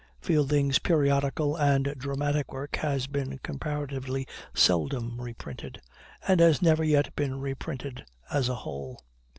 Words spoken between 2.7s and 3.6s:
has been